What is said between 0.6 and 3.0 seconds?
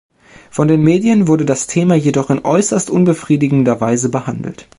den Medien wurde das Thema jedoch in äußerst